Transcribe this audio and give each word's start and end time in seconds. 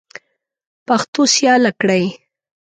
پښتو 0.87 1.21
سیاله 1.35 1.71
کړئ. 1.81 2.05